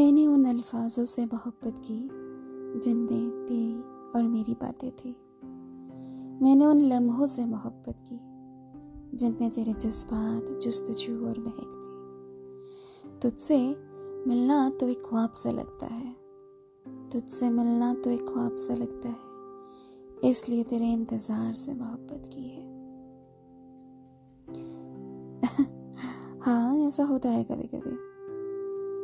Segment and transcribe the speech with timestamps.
[0.00, 2.08] मैंने उन अल्फाजों से मोहब्बत की,
[2.80, 3.82] जिनमें तेरी
[4.14, 5.16] और मेरी बातें थी।
[6.42, 8.20] मैंने उन लम्हों से मोहब्बत की,
[9.16, 13.76] जिनमें तेरे जज्बात, जुस्तजू और महक थी। तुझसे
[14.26, 16.16] मिलना तो एक ख्वाब सा लगता है।
[17.12, 22.70] तुझसे मिलना तो एक ख्वाब सा लगता है, इसलिए तेरे इंतज़ार से मोहब्बत की है।
[26.40, 28.09] हाँ ऐसा होता है कभी कभी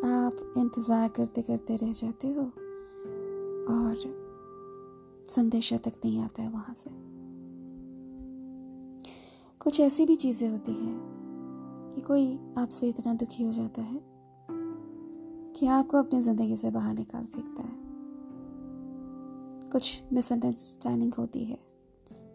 [0.04, 2.42] आप इंतज़ार करते करते रह जाते हो
[3.74, 3.96] और
[5.28, 6.90] संदेशा तक नहीं आता है वहाँ से।
[9.60, 14.00] कुछ ऐसी भी चीज़ें होती हैं कि कोई आपसे इतना दुखी हो जाता है
[15.52, 17.74] कि आपको अपनी ज़िंदगी से बाहर निकाल फेंकता है।
[19.72, 21.58] कुछ मिसअंडरस्टैंडिंग होती है,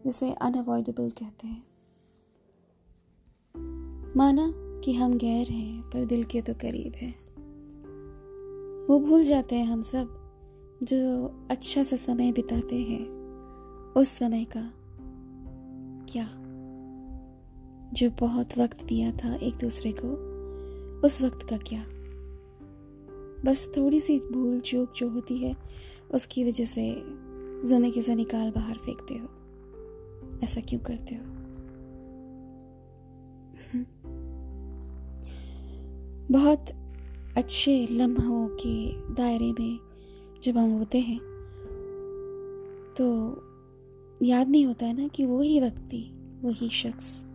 [0.05, 1.63] जिसे अनअवॉइडेबल कहते हैं।
[4.17, 4.51] माना
[4.83, 7.20] कि हम गैर हैं, पर दिल के तो करीब हैं।
[8.89, 10.17] वो भूल जाते हैं हम सब
[10.83, 13.07] जो अच्छा सा समय बिताते हैं,
[13.93, 14.73] उस समय का
[16.11, 16.29] क्या?
[17.93, 20.07] जो बहुत वक्त दिया था एक दूसरे को,
[21.07, 21.85] उस वक्त का क्या?
[23.45, 25.55] बस थोड़ी सी भूल चूक जो होती है,
[26.13, 26.95] उसकी वजह से
[27.65, 29.27] ज़िंदगी से निकाल बाहर फेंकते हो।
[30.43, 31.21] ऐसा क्यों करते हो?
[36.31, 36.80] बहुत
[37.37, 39.79] अच्छे लम्हों के दायरे में
[40.43, 41.19] जब हम होते हैं
[42.97, 43.35] तो
[44.25, 47.25] याद नहीं होता है ना कि वही व्यक्ति, वही शख्स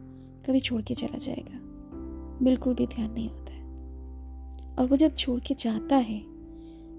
[0.47, 1.61] कभी छोड़ के चला जाएगा।
[2.45, 3.67] बिल्कुल भी ध्यान नहीं होता है।
[4.79, 6.21] और वो जब छोड़ के जाता है,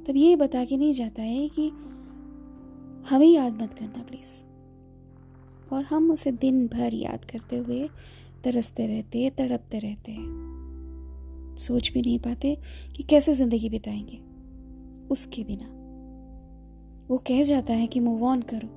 [0.04, 1.70] तब ये बता के नहीं जाता है कि
[3.10, 4.46] हमें याद मत करना प्लीज़
[5.74, 7.90] और हम उसे दिन भर याद करते हुए
[8.44, 10.57] तरसते रहते हैं तड़पते रहते हैं।
[11.58, 12.58] सोच भी नहीं पाते
[12.96, 14.18] कि कैसे ज़िंदगी बिताएँगे।
[15.14, 15.74] उसके बिना।
[17.10, 18.68] वो कह जाता है कि मूव ऑन करो।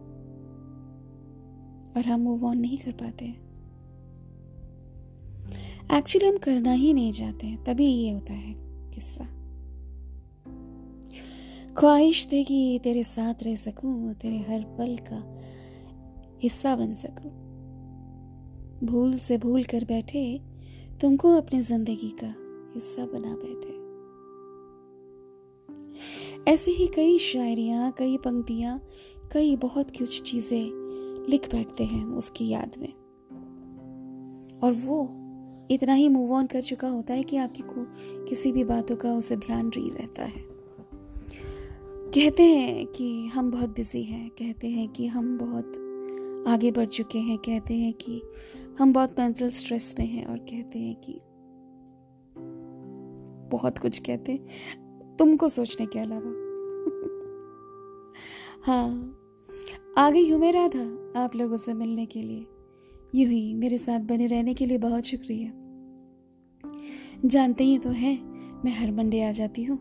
[1.96, 3.24] और हम मूव ऑन नहीं कर पाते।
[5.96, 8.54] एक्चुअली हम करना ही नहीं चाहते तभी ये होता है
[8.94, 9.24] किस्सा।
[11.76, 15.22] ख्वाहिश थे कि तेरे साथ रह सकूँ, तेरे हर पल का
[16.42, 17.30] हिस्सा बन सकूँ।
[18.84, 20.40] भूल से भूल कर बैठे
[21.00, 22.34] तुमको अपनी ज़िंदगी का
[22.74, 23.90] हिस्सा बना बैठे।
[26.52, 28.82] ऐसे ही कई शायरियाँ, कई पंक्तियाँ,
[29.32, 30.80] कई बहुत कुछ चीज़ें
[31.28, 32.92] लिख बैठते हैं उसकी याद में।
[34.62, 35.16] और वो
[35.70, 37.86] इतना ही मूव ऑन कर चुका होता है कि आपकी को
[38.24, 40.50] किसी भी बातों का उसे ध्यान नहीं रहता है।
[42.14, 45.86] कहते हैं कि हम बहुत बिज़ी हैं, कहते हैं कि हम बहुत
[46.48, 48.22] आगे बढ़ चुके हैं, कहते हैं कि
[48.78, 51.20] हम बहुत मेंटल स्ट्रेस में हैं और कहते हैं कि
[53.50, 54.36] बहुत कुछ कहते
[55.18, 56.30] तुमको सोचने के अलावा।
[58.66, 59.16] हाँ
[59.98, 62.46] आ गई हूँ मैं राधा आप लोगों से मिलने के लिए।
[63.14, 65.50] यूँ ही मेरे साथ बने रहने के लिए बहुत शुक्रिया।
[67.28, 68.16] जानते ही तो हैं,
[68.64, 69.78] मैं हर मंडे आ जाती हूँ।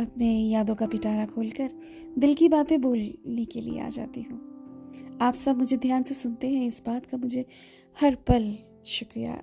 [0.00, 1.70] अपने यादों का पिटारा खोलकर
[2.18, 6.48] दिल की बातें बोलने के लिए आ जाती हूँ। आप सब मुझे ध्यान से सुनते
[6.48, 7.46] हैं, इस बात का मुझे
[8.00, 8.56] हर पल
[8.86, 9.42] शुक्रिया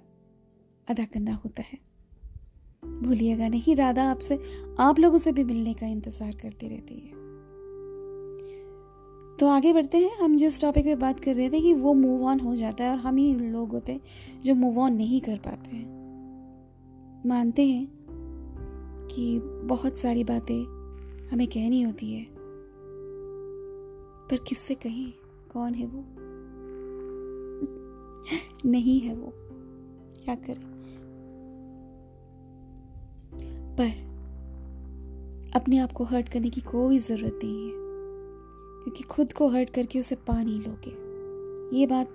[0.87, 1.90] अदा करना होता है।
[2.85, 4.39] भूलिएगा नहीं, राधा आपसे,
[4.79, 7.21] आप लोगों से भी मिलने का इंतज़ार करती रहती है।
[9.37, 12.25] तो आगे बढ़ते हैं, हम जिस टॉपिक पे बात कर रहे थे कि वो मूव
[12.25, 14.01] ऑन हो जाता है और हम ही लोग होते हैं
[14.43, 16.01] जो मूव ऑन नहीं कर पाते हैं।
[17.25, 17.87] मानते हैं
[19.11, 20.63] कि बहुत सारी बातें
[21.31, 22.27] हमें कहनी होती है,
[24.27, 25.13] पर किससे कहें?
[25.53, 26.05] कौन है वो?
[28.69, 29.33] नहीं है वो।
[30.23, 30.70] क्या करें?
[33.81, 37.71] पर अपने आप को हर्ट करने की कोई ज़रूरत नहीं है।
[38.83, 41.11] क्योंकि खुद को हर्ट करके उसे पा नहीं लोगे।
[41.79, 42.09] ये बात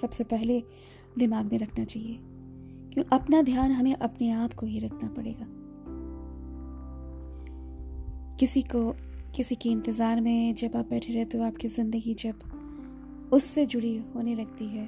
[0.00, 0.64] सबसे पहले
[1.18, 2.18] दिमाग में रखना चाहिए।
[2.92, 3.04] क्यों?
[3.12, 5.46] अपना ध्यान हमें अपने आप को ही रखना पड़ेगा।
[8.36, 8.96] किसी को,
[9.36, 12.34] किसी के इंतज़ार में जब आप बैठे रहते हो, आपकी ज़िंदगी जब
[13.32, 14.86] उससे जुड़ी होने लगती है,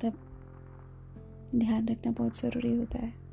[0.00, 0.12] तब
[1.56, 3.27] ध्यान रखना बहुत ज़रूरी होता है।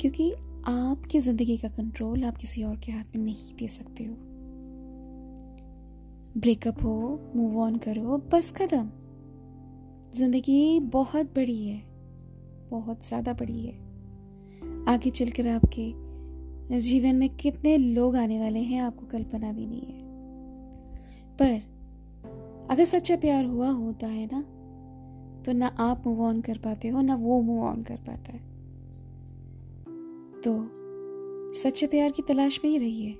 [0.00, 0.30] क्योंकि
[0.68, 4.14] आपकी ज़िंदगी का कंट्रोल आप किसी और के हाथ में नहीं दे सकते हो।
[6.36, 8.88] ब्रेकअप हो मूव ऑन करो, बस खत्म।
[10.14, 11.82] ज़िंदगी बहुत बड़ी है,
[12.70, 13.74] बहुत ज़्यादा बड़ी है।
[14.88, 15.92] आगे चलकर आपके
[16.80, 19.98] जीवन में कितने लोग आने वाले हैं, आपको कल्पना भी नहीं है।
[21.36, 24.40] पर अगर सच्चा प्यार हुआ होता है ना
[25.44, 28.49] तो ना आप मूव ऑन कर पाते हो, ना वो मूव ऑन कर पाता है।
[30.44, 30.68] तो
[31.52, 33.18] सच्चे प्यार की तलाश में ही रहिए।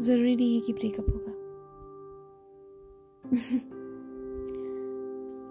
[0.00, 1.32] ज़रूरी नहीं है कि ब्रेकअप होगा।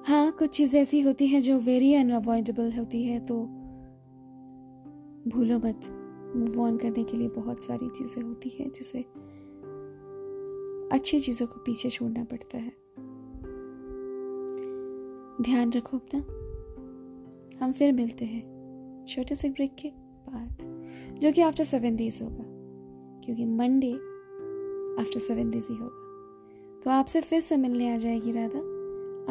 [0.08, 3.36] हाँ कुछ चीज़ें ऐसी होती हैं जो वेरी अनअवॉइडेबल होती है तो
[5.30, 6.02] भूलो मत।
[6.36, 9.00] मूव ऑन करने के लिए बहुत सारी चीज़ें होती हैं, जिसे
[10.96, 12.70] अच्छी चीज़ों को पीछे छोड़ना पड़ता है।
[15.42, 16.20] ध्यान रखो अपना।
[17.66, 18.56] हम फिर मिलते हैं,
[19.06, 22.44] छोटे से ब्रेक के। बाद जो कि आफ्टर सेवन डेज़ होगा,
[23.26, 23.94] क्योंकि मंडे
[25.02, 26.02] आफ्टर सेवन डेज़ ही होगा।
[26.84, 28.60] तो आपसे फिर से मिलने आ जाएगी राधा।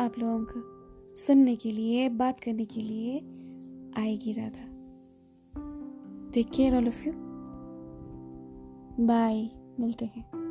[0.04, 3.18] आप लोगों को सुनने के लिए, बात करने के लिए
[3.96, 4.70] आएगी Radha.
[6.30, 7.12] Take care all of you
[9.06, 9.50] bye
[9.80, 10.43] मिलते हैं।